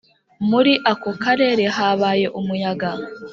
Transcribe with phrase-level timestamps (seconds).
[0.49, 2.91] muri ako karere habaye umuyaga.